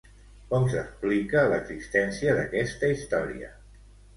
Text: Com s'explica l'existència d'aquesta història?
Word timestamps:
Com 0.53 0.63
s'explica 0.71 1.43
l'existència 1.51 2.35
d'aquesta 2.39 2.93
història? 2.95 3.53